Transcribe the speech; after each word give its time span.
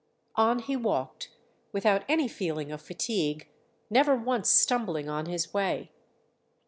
On 0.35 0.57
he 0.57 0.75
walked 0.75 1.29
without 1.71 2.03
any 2.09 2.27
feeling 2.27 2.71
of 2.71 2.81
fatigue, 2.81 3.47
never 3.87 4.15
once 4.15 4.49
stumbling 4.49 5.07
on 5.07 5.27
his 5.27 5.53
way. 5.53 5.91